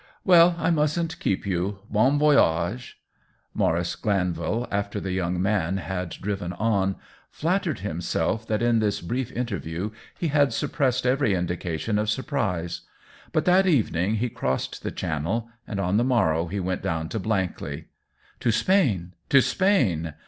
[0.25, 1.77] "Well, I mustn't keep you.
[1.87, 3.21] Bon voy age r
[3.53, 6.95] Maurice Glanvil, after the young man had THE WHEEL OF TIME 93 driven on,
[7.29, 12.81] flattered himself that in this brief interview he had suppressed every indication of surprise;
[13.31, 17.19] but that evening he crossed the Channel, and on the morrow he went down to
[17.19, 17.85] Blankley."
[18.39, 20.15] To Spain— to Spain